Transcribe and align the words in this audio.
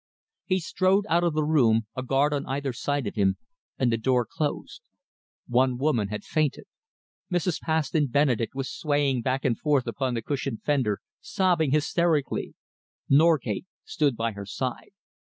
He 0.45 0.57
strode 0.57 1.05
out 1.09 1.23
of 1.23 1.35
the 1.35 1.43
room, 1.43 1.85
a 1.95 2.01
guard 2.01 2.33
on 2.33 2.43
either 2.47 2.73
side 2.73 3.05
of 3.05 3.13
him 3.13 3.37
and 3.77 3.91
the 3.91 3.99
door 3.99 4.25
closed. 4.27 4.81
One 5.45 5.77
woman 5.77 6.07
had 6.07 6.23
fainted. 6.23 6.63
Mrs. 7.31 7.61
Paston 7.61 8.07
Benedek 8.07 8.55
was 8.55 8.67
swaying 8.73 9.21
back 9.21 9.45
and 9.45 9.55
forth 9.55 9.85
upon 9.85 10.15
the 10.15 10.23
cushioned 10.23 10.63
fender, 10.63 11.01
sobbing 11.19 11.69
hysterically. 11.69 12.55
Norgate 13.09 13.67
stood 13.85 14.17
by 14.17 14.31
her 14.31 14.47
side. 14.47 14.89